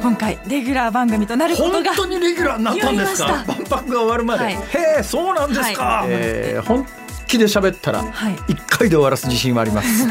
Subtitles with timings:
[0.00, 3.44] 今回レギュラー番組となることが本当にレギュラーになったんですか？
[3.46, 4.54] 万博が終わるまで、はい。
[4.54, 4.58] へ
[5.00, 6.08] えそうなんですか、はい。
[6.10, 6.86] えー本
[7.26, 8.36] 気で喋ったらはい。
[8.48, 10.08] 一回で終わらす自信はあります。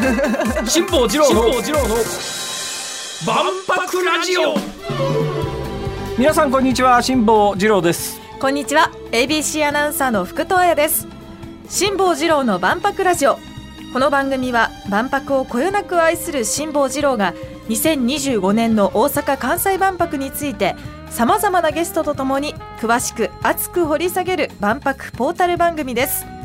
[0.70, 1.42] 辛坊治郎の
[3.26, 4.56] 万博ラジオ。
[6.18, 7.02] 皆さんこんにちは。
[7.02, 8.22] 辛坊治郎です。
[8.40, 8.92] こんにちは。
[9.12, 11.08] ABC アナウンサーの福藤彩です。
[11.68, 13.38] 辛坊治郎の万博ラジオ。
[13.92, 17.34] この番組は万博をこよなく愛する辛坊治郎が
[17.70, 20.76] 2025年の大阪・関西万博について
[21.10, 26.39] さまざまなゲストとともに詳しく熱く掘り下げる万博ポータル番組です。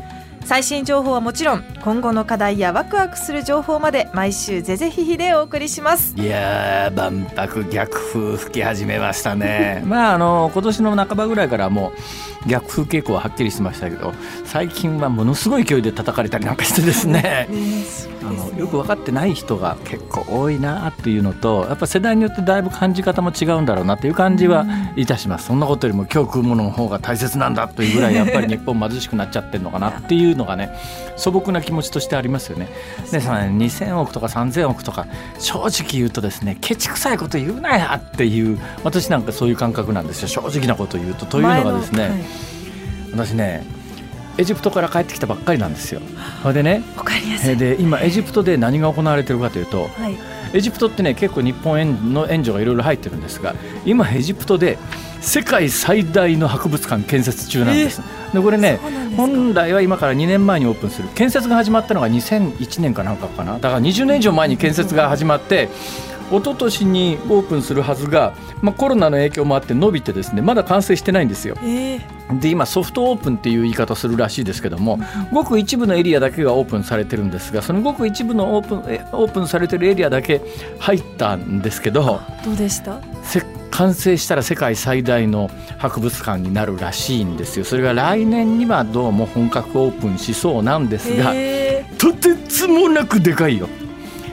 [0.45, 6.15] 最新情報はもちろん今後の課題やワクワクする情報まで毎週ぜぜひひでお送りします。
[6.15, 9.81] いやー万博逆風吹き始めましたね。
[9.89, 11.91] まああの今年の半ばぐらいからも
[12.45, 14.13] う逆風傾向ははっきりしてましたけど
[14.45, 17.49] 最近はものすごい勢いで叩かれたりなんかしてですね。
[18.25, 24.65] あのよく分かってない人が結構多いなっていうのとやっぱ世代によってだいぶ感じ方も違うんだろうなっていう感じは
[24.95, 30.69] いたします、そんなことよりも今日食うものの方が大切なんだというぐらいやっぱり日本貧しくなっちゃってるのかなっていうのがね
[31.17, 32.67] 素朴な気持ちとしてありますよね。
[33.11, 35.07] でそのね2000億とか3000億とか
[35.39, 41.25] 正直言うとですねケチくさいこと言うなやっていう私なんかそういう感覚なんですよ正直なこと言うと。
[41.25, 42.55] というのがですね、はい
[43.15, 43.65] 私ね
[44.37, 46.01] エジプトから帰ってきたばっかりなんですよ。
[46.41, 46.83] それでね
[47.57, 50.17] で今エジプトで何が行われてるかというとはい、
[50.53, 54.77] エジプトってね結構日本円の援助がいろいろ入ってるんですが今エジプトで
[55.21, 58.01] 世界最大の博物館建設中なんです。
[58.33, 58.79] でこれね
[59.15, 61.07] 本来は今から2年前にオープンする。
[61.15, 63.53] 建設が始まったのが2001年かなんかかな。
[63.59, 65.69] だから20年以上前に建設が始まって
[66.31, 71.55] 一昨年にオープンするはずが、まあ、コロナの影響もあって伸びてですねまだ完成してないんですよ。
[71.61, 74.99] えーで今ソフトオープンっていう言い方するらしいですけども
[75.31, 80.41] ごく一部のエリアだけがオープンされてるんですがそのごく一部のオープンえオープンされてるエリアだけ
[80.79, 82.99] 入ったんですけどどうでした？
[83.21, 87.65] せ完成したら世界最大の博物館になるらしいんですよ。
[87.65, 91.85] それが来年にはどうも本格オープンしそうなんですがえ。
[91.99, 93.69] とてつもなくでかいよ。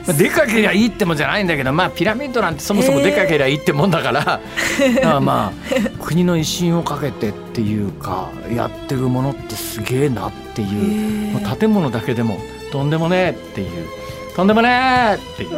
[0.07, 4.39] まあでかけりゃいいってもんじゃないんだけどまあピラミッドなんてそもそもでかけりゃいいってもんだから、だか
[5.01, 12.37] らまあ国の威信をかけてっていうかやってるものってすげえなっていう、もう建物だけでも
[12.71, 13.87] とんでもねえっていう。
[14.35, 15.49] とんでもねえっていう。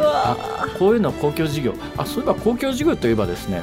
[0.78, 1.74] こういうの公共事業。
[1.96, 3.62] あそういえば公共事業といえばですね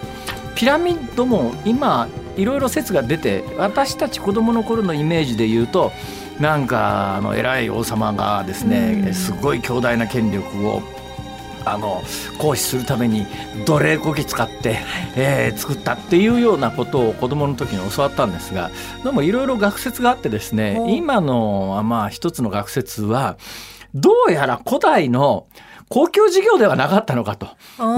[0.56, 5.92] ピラミッドも今いろいろ説が出て私たち子供の頃のイメージで言うと
[6.40, 9.14] なんかあの偉い王様がですね、うん。
[9.14, 10.82] すごい強大な権力を
[11.66, 12.02] あの
[12.40, 13.26] 行使するために
[13.66, 14.80] 奴隷こき使って、
[15.16, 18.72] えー作ったっていうようなことを子供の時に教わったんですが
[19.04, 23.38] でもいろいろ学説があってですねお今のあまあ一つの学説は
[23.94, 25.48] どうやら古代の
[25.94, 27.46] 公共事業ではなかったのかと。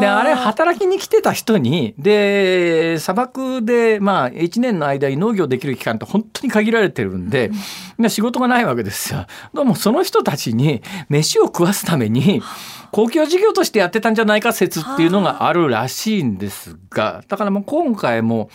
[0.01, 7.51] であれ働きに来てた人にで砂漠でまあ1年の間に農業できる期間って本当に限られてるんで、
[7.97, 9.25] で仕事がないわけですよ。
[9.53, 12.41] どうもその人たちに飯を食わすために
[12.91, 18.49] 公共事業としてやってたんじゃないか説っていうのがあるらしいんですがだからもう今回も、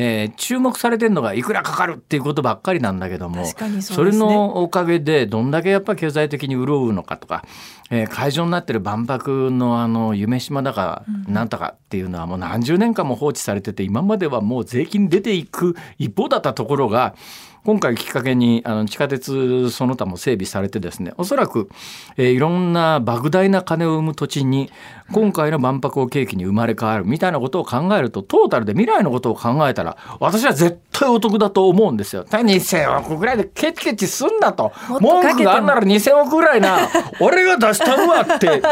[0.00, 7.44] えー注目されてるのがいくらかかるっていうことばっかりなんだけども確かにそれのおかげでどんだけやっぱ経済的に潤うのかとか、
[7.90, 17.14] えー会場になってる万博のあの夢島だかなんとかっていうのはもう何十年間も放置されてて今まではもう税金出ていく一方だったところが
[17.64, 21.68] 今回きっかけにあの地下鉄その他も整備されてですねおそらく、
[22.16, 24.70] えーいろんな莫大な金を生む土地に
[25.12, 32.24] 今回の万博を契機に生まれ変わるみたいなことを考えるとトータルで未来のことを考えたら私は絶対お得だと思うんですよ。
[32.24, 34.72] 2000億ぐらいでケチケチすんだと。
[35.00, 36.88] 文句があんなら2000億ぐらいな。
[37.20, 38.62] 俺が出したるわって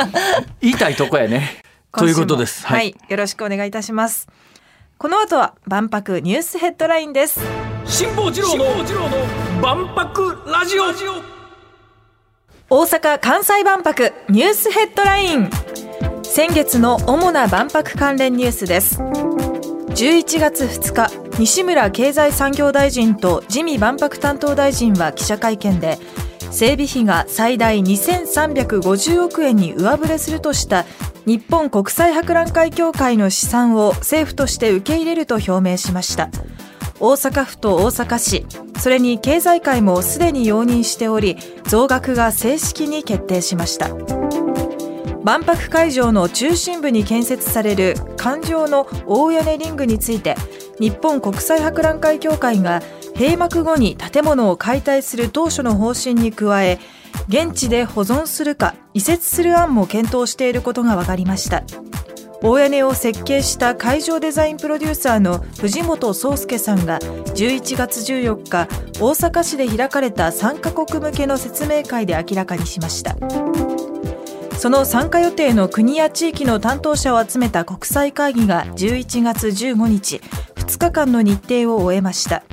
[0.61, 1.63] 言いたいとこやね。
[1.93, 2.67] ということです。
[2.67, 4.29] 今週もはい、よろしくお願いいたします。
[4.99, 7.41] この後は万博ニュースヘッドラインです
[7.89, 8.65] 辛坊治郎の
[9.63, 10.83] 万博ラジオ。
[12.69, 15.51] 大阪・関西万博ニュースヘッドライン。
[16.25, 19.01] 先月の主な万博関連ニュースです。
[19.01, 25.99] 11月2日西村経済産業大臣と自見万博担当大臣は記者会見で
[26.51, 30.85] 整備費が最大2350億円に上振れするとした
[31.25, 36.31] 日本国際博覧会協会の試算を政府として受け入れると表明しました
[37.01, 38.47] 大阪府と大阪市。
[38.79, 43.89] それに経済界もすでに容認しており増額が正式に決定しました。
[45.25, 50.37] 万博会場の中心部に建設される環状の大屋根リングについて
[50.79, 52.81] 日本国際博覧会協会が
[53.17, 56.79] 閉幕後に建物を解体する当初の方針に加え
[57.29, 61.65] 現地で保存するか移設する案も検討していることが分かりました。
[62.49, 68.69] 大屋根を設計した会場デザインプロデューサーの藤本壮介さんが11月14日
[69.01, 73.17] 大阪市で開かれた3カ国向けの説明会で明らかにしました。
[74.57, 80.21] その参加予定の国や地域の担当者を集めた国際会議が11月15日
[80.55, 82.45] 2日間の日程を終えました。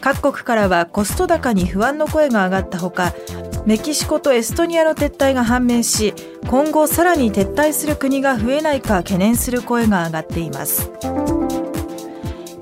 [0.00, 3.12] 各国からはコスト高に不安の声が上がったほか
[3.66, 6.14] メキシコとエストニアの撤退が判明し
[6.48, 10.90] 今後さらに撤退する国が増えないか懸念する声が上がっています。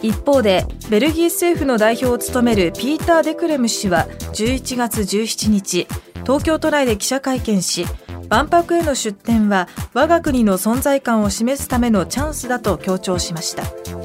[0.01, 5.87] 一方でベルギー政府の代表を務めるピーター・デクレム氏は11月17日
[6.25, 7.87] 東京都内で記者会見し
[8.29, 14.04] 万博への出展は我が国の存在感を示すためのチャンスだと強調しました。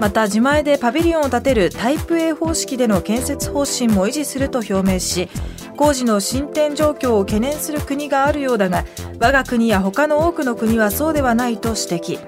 [0.00, 5.28] また自前でパビリオンを建てるタイプ A 方式での建設方針も維持すると表明し
[5.76, 8.84] 工事の進展状況を懸念する国があるようだが
[9.20, 12.18] 我が国や他の多くの国はそうではないと指摘。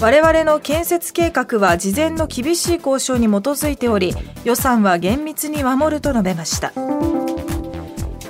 [0.00, 4.12] 我々の建設計画は事前の厳しい交渉に基づいており
[4.42, 6.72] 予算は厳密に守ると述べました。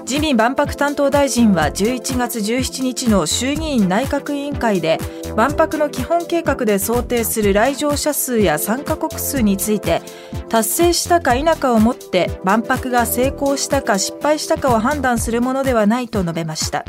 [0.03, 4.99] 自民万博担当大臣は11月17日の衆議院内閣委員会で
[5.37, 10.03] 万博の基本計画で想定する来場者数や参加国数について
[10.49, 16.85] 達成したか否かをもって万博が成功したか失敗したかを判断するものではないと述べました。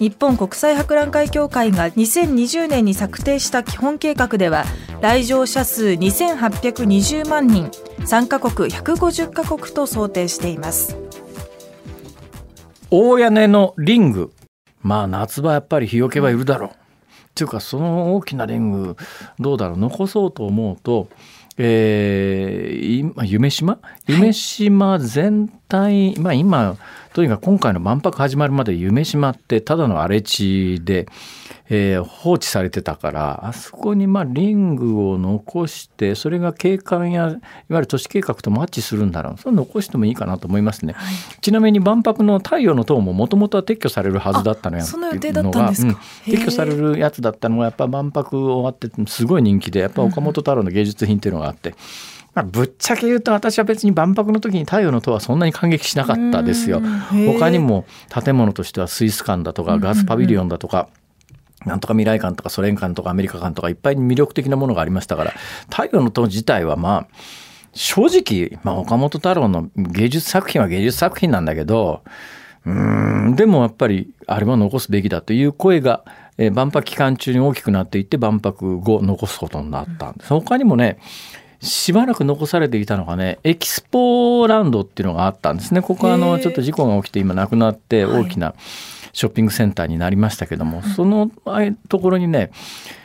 [0.00, 4.64] 日本国際博覧会協会が2020年に策定した基本計画では
[5.00, 7.70] 来場者数2820万人
[8.04, 10.96] 参加国150カ国と想定しています。
[12.90, 14.32] 大屋根のリング。
[14.82, 16.70] まあ夏場やっぱり日よけはいるだろう、
[17.34, 18.96] っていうかその大きなリング
[19.40, 21.08] どうだろう残そうと思うと、
[21.58, 23.80] えー、今夢島？
[24.06, 26.76] 夢島全体、はい、まあ今
[27.12, 31.08] とにかく今回の万博始まるまで夢島ってただの荒れ地で、
[31.70, 37.40] えー、放置されてたからあそこにまあリングを残してそれが景観やいわ
[37.70, 51.70] ゆる都市計画とマッチするんだろうそれ残してもいいかなと思いますね、はい、ちなみに万博の太陽の塔ももともとは撤去されるはずだったのやその予定だったんですか、うん、撤去されるやつだったのがやっぱ万博終わってすごい人気でやっぱ岡本太郎の芸術品っていうのがあって。
[51.70, 51.76] うん
[52.34, 56.82] まあ、ぶっちゃけ言うと私は別に万博の時に太陽の塔はそんなに感激しなかったですよ。
[57.38, 60.88] 他にも建物としてはスイス館だとかガスパビリオンだとか、
[61.64, 65.32] なんとか未来館とかソ連館とかアメリカ館とかいっぱい魅力的なものがありましたから
[65.70, 67.16] 太陽の塔自体はまあ
[67.72, 72.02] 正直、まあ、岡本太郎の芸術作品は芸術作品なんだけど
[72.64, 76.04] うんでもやっぱりあれは残すべきだという声が、
[76.38, 80.28] えー、万博期間中に大きくなっていって万博後残すことになったんです。
[80.30, 80.98] 他にもね
[81.60, 85.82] しばらく残されていたのがねエキスポランドっていうのがあったんですね。
[85.82, 88.54] ここはあのちょっと事故が起きて今なくなって大きな
[89.14, 91.30] ショッピングセンターになりましたけども、はい、その
[91.88, 92.50] ところにね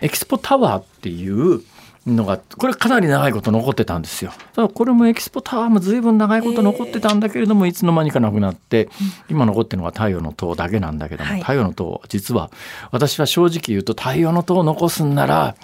[0.01, 1.61] エキスポタワーっていう
[2.07, 4.31] のがこれかなり長いこと残ってたんですよ。
[4.53, 8.89] ただこれもエキスポタワーも随分長いこと残ってたんだけれどもいつの間にかなくなって
[9.29, 12.49] 今残ってるのが太陽の塔だけなんだけども、はい、太陽の塔実は
[12.91, 15.55] 私は正直言うと太陽の塔を残すんなら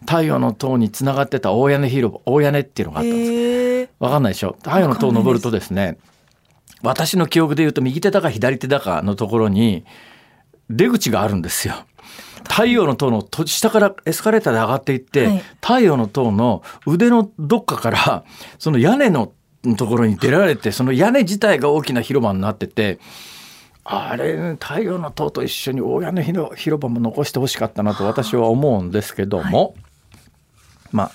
[0.00, 4.56] 太陽の塔につながってた大屋根広場大屋根っていうのがあったんですわかんないでしょ？
[4.62, 5.96] 太陽の塔を登るとですね
[6.82, 9.84] 私の記憶で言うと右手だか左手だかのところに
[10.68, 11.74] 出口があるんですよ。
[12.48, 18.24] 太陽の塔の下からエスカレーターで上がっていって、はい、太陽の塔の腕のどっかから
[18.58, 19.32] その屋根の
[19.76, 23.00] ところに出られてその屋根自体が大きな広場になってて
[23.82, 29.74] あれ太陽の塔と一緒に大屋根広場も残してほしかったなと私は思うんですけども、はい、
[30.92, 31.10] まあ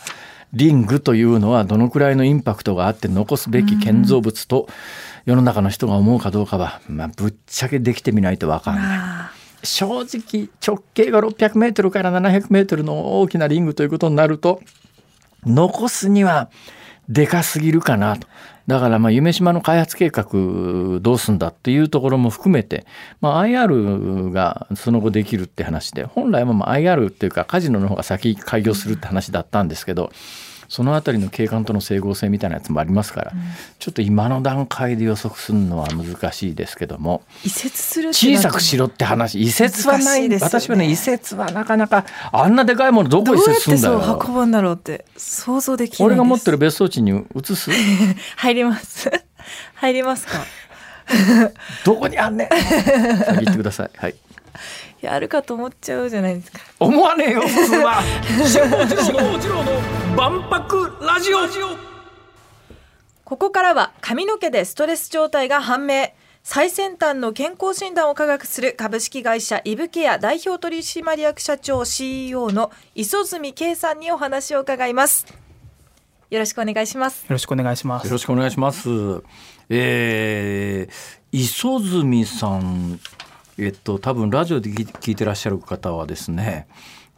[0.54, 4.68] リングというのはどのくらいのインパクトがあって残すべき建造物と
[5.26, 9.32] 世の中の人が思うかどうかは、まあ、ぶっちゃけできてみないと分かんな
[9.64, 9.66] い。
[9.66, 14.62] 正直直径が600メートルから700メートルの大きなリングということになると
[15.46, 16.50] 残すには
[17.08, 18.28] でかすぎるかなと。
[18.68, 22.86] だからまあ夢島の開発計画どうすんだっていうところも含めて、
[23.20, 30.12] まあ、IR がその後できるって話で本来はまあ IR っていうかカジノの方が先開業するって話だったんですけど
[30.72, 33.42] その辺りの景観との整合性みたいなやつもありますから、うん、
[33.78, 39.42] ちょっと今の段階で予測するのは難しいですけども移設する小さくしろって話。
[39.42, 44.00] 移設はない、ね、私はね移設はなかなかあんなでかいものどこ移設するんだろう。
[44.00, 47.70] どうやってそう運ぶんだろうって想像できない俺が持ってる別荘地に移す？
[48.38, 49.12] 入ります。
[49.74, 50.40] 入りますか？
[51.84, 52.50] どこにあんねん。
[52.50, 53.90] 言ってください。
[53.98, 54.16] はい
[55.02, 56.60] やるかと思っちゃうじゃないですか。
[56.80, 58.02] 思わねえよ普通は
[59.50, 61.38] の万博ラジオ。
[63.26, 66.10] ここからは髪の毛でストレス状態が判明。
[66.44, 75.28] 最先端の健康診断を科学する株式会社イブケア代表取締役社長 CEO の磯住圭さんにお話を伺います。
[76.32, 77.24] よろしくお願いします。
[77.24, 78.06] よろしくお願いします。
[78.06, 78.90] よろしくお願いします。
[79.70, 80.94] えー、
[81.32, 83.00] 磯住さん
[83.58, 86.68] えっと多分ラジオで聞いてらっしゃる方はですね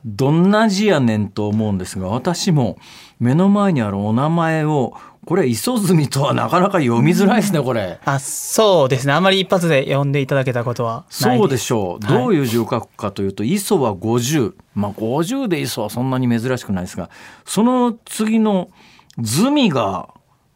[0.05, 2.77] どんな字やねんと思うんですが私も
[3.19, 7.97] 目の前にあるお名前をこれ磯住とはなかなか読みづらいですねこれ。
[8.03, 9.13] あそうですね。
[9.13, 17.09] あまり一発で読んでいただけたことはそうでしょう、はい、どういう字を書くかというと磯は50まあ50で磯はそんなに珍しくないですが
[17.45, 18.69] その次の
[19.17, 20.09] 住が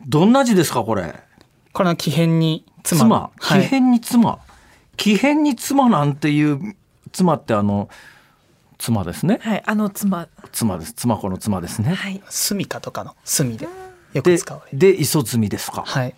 [0.06, 1.16] どんな字ですかこれ？
[1.72, 3.00] これは木偏に妻。
[3.00, 3.32] 妻。
[3.40, 4.40] 木偏に妻、
[4.98, 6.76] 木偏に妻なんていう
[7.14, 7.90] 妻ってあの
[8.78, 9.40] 妻ですね。
[9.42, 10.28] はい、あの妻。
[10.52, 10.94] 妻です。
[10.94, 11.96] 妻子の妻ですね。
[11.96, 12.22] はい。
[12.30, 13.68] 住かとかの住で
[14.14, 15.84] よく使われで、磯積ですか。
[15.86, 16.14] はい。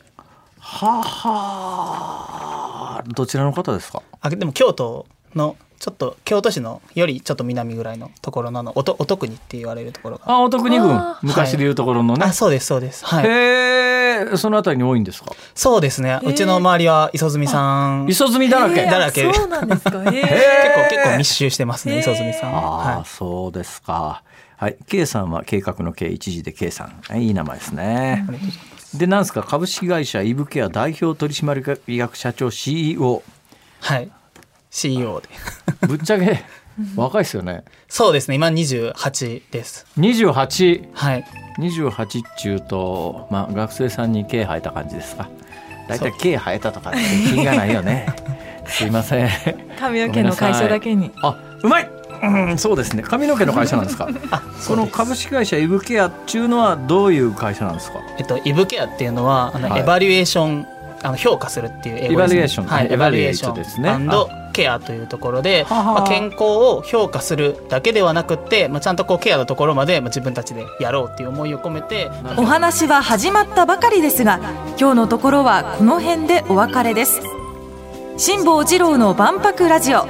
[0.59, 4.03] ははどちらの方ですか？
[4.21, 5.05] あ、でも京都
[5.35, 13.88] のちょっと京都市のよりちょっと南ぐらいのところのおとお徳国って言われるところがあお徳国郡昔でいうところのね、はい、あそうですそうですはいへえ
[14.37, 15.31] そのあたりに多いんですか？
[15.55, 16.19] そうですね。
[16.23, 18.07] うちの周りは磯住さん。
[18.09, 18.85] 磯住だらけ。
[18.85, 19.31] だらけ。
[19.33, 19.91] そうなんですか。
[19.91, 20.09] 結構
[20.89, 22.55] 結構密集してますね磯住さん。
[22.55, 24.23] あ、はい、そうですか。
[24.57, 24.77] はい。
[24.87, 27.21] K さんは計画の K 一時で K さん。
[27.21, 28.25] いい名前ですね、
[28.93, 29.43] でなんですか？
[29.43, 33.23] 株式会社イブケア代表取締役社長 CEO
[33.81, 34.11] はい。
[34.69, 35.29] CEO で。
[35.87, 36.43] ぶっちゃけ
[36.95, 37.63] 若いですよね。
[37.87, 38.35] そうですね。
[38.35, 39.85] 今28です。
[39.97, 41.25] 28はい。
[41.59, 45.29] 28っちゅうと、まあ、学生さんに毛生えた感じですか？
[45.87, 46.91] 大体毛生えたとか
[47.33, 48.07] 気がないよね。
[48.67, 49.29] すいません。
[49.79, 51.11] 髪の毛の会社だけに。
[51.21, 51.89] あうまい！
[52.21, 53.01] うん、そうですね。
[53.01, 54.07] 髪の毛の会社なんですか？
[54.31, 57.99] あその株式会社イブケアっていうのはどういう会社なんですか？
[58.17, 60.67] えっとイブケアっていうのはあの、はい、エバリエーション
[61.01, 63.53] あの評価するっていう英語です、ね、エバリエーション、はい、エバリエーション。
[63.55, 63.89] ですね
[64.49, 74.39] ケアというところで、まあ、健康を評価するだけではなくて、まあ、ちゃんとこうケアのところまで自分たちでやろうっていう思いを込めてお話は始まったばかりですが
[74.79, 77.21] 今日のところはこの辺でお別れです。
[78.17, 80.05] 辛坊治郎の万博ラジオ。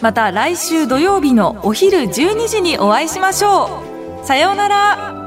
[0.00, 3.82] また来週土曜日のお昼12時にお会いしましょ
[4.22, 4.26] う。
[4.26, 5.21] さようなら